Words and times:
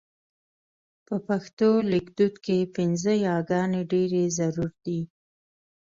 په 1.05 1.15
پښتو 1.27 1.69
لیکدود 1.91 2.33
کې 2.45 2.57
پينځه 2.75 3.13
یې 3.23 3.35
ګانې 3.49 3.81
ډېرې 3.91 4.23
ضرور 4.37 4.71
دي. 4.85 4.99